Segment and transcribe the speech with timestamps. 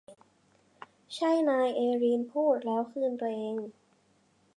[1.15, 3.57] ใช่นายเอลีนพูดแล้วคืนตัวเอง